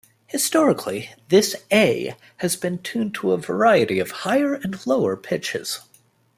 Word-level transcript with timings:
Historically, 0.25 1.11
this 1.29 1.55
A 1.71 2.15
has 2.37 2.55
been 2.55 2.79
tuned 2.79 3.13
to 3.13 3.33
a 3.33 3.37
variety 3.37 3.99
of 3.99 4.09
higher 4.25 4.55
and 4.55 4.83
lower 4.87 5.15
pitches. 5.15 5.81